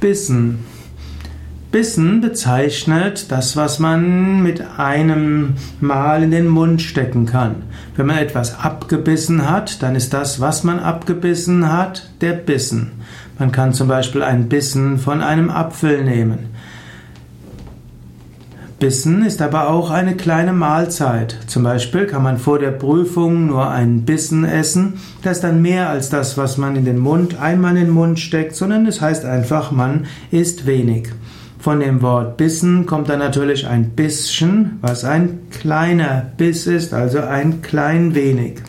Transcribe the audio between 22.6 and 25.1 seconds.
der Prüfung nur einen Bissen essen.